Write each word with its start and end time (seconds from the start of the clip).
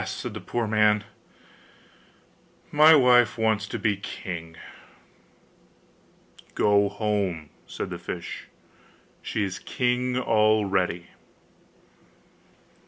said 0.03 0.33
the 0.33 0.41
poor 0.41 0.65
man, 0.65 1.03
'my 2.71 2.95
wife 2.95 3.37
wants 3.37 3.67
to 3.67 3.77
be 3.77 3.95
king.' 3.95 4.55
'Go 6.55 6.89
home,' 6.89 7.51
said 7.67 7.91
the 7.91 7.99
fish; 7.99 8.47
'she 9.21 9.43
is 9.43 9.59
king 9.59 10.17
already. 10.17 11.05